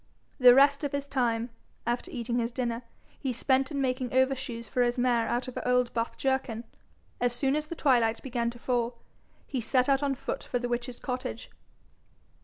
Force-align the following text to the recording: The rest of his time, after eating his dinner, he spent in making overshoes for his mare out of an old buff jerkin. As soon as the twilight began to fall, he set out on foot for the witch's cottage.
The 0.39 0.55
rest 0.55 0.83
of 0.83 0.93
his 0.93 1.07
time, 1.07 1.51
after 1.85 2.09
eating 2.09 2.39
his 2.39 2.51
dinner, 2.51 2.81
he 3.19 3.31
spent 3.31 3.69
in 3.69 3.79
making 3.79 4.11
overshoes 4.11 4.67
for 4.67 4.81
his 4.81 4.97
mare 4.97 5.27
out 5.27 5.47
of 5.47 5.55
an 5.57 5.63
old 5.63 5.93
buff 5.93 6.17
jerkin. 6.17 6.63
As 7.19 7.33
soon 7.33 7.55
as 7.55 7.67
the 7.67 7.75
twilight 7.75 8.19
began 8.23 8.49
to 8.49 8.57
fall, 8.57 8.97
he 9.45 9.61
set 9.61 9.87
out 9.87 10.01
on 10.01 10.15
foot 10.15 10.43
for 10.43 10.57
the 10.57 10.67
witch's 10.67 10.97
cottage. 10.97 11.51